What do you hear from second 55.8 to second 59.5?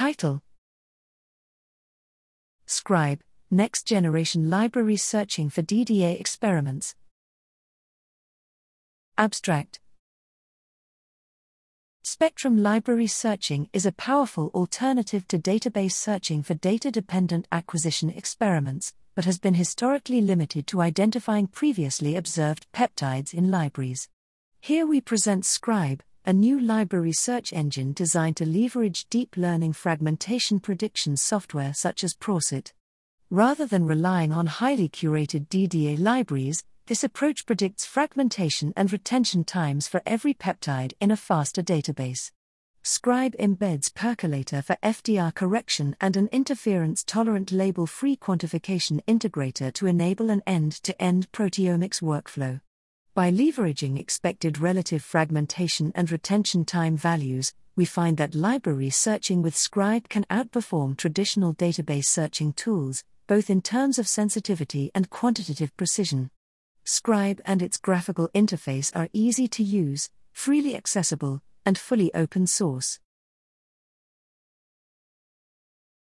and retention time values, we find that library searching